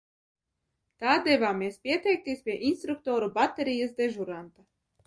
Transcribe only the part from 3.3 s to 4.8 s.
baterijas dežuranta.